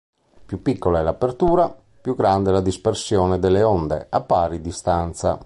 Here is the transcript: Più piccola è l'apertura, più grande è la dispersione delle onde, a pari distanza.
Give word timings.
Più 0.47 0.63
piccola 0.63 0.99
è 0.99 1.03
l'apertura, 1.03 1.69
più 2.01 2.15
grande 2.15 2.49
è 2.49 2.53
la 2.53 2.61
dispersione 2.61 3.37
delle 3.37 3.61
onde, 3.61 4.07
a 4.09 4.21
pari 4.21 4.59
distanza. 4.59 5.39